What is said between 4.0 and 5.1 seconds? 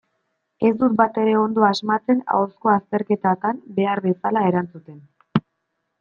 bezala erantzuten.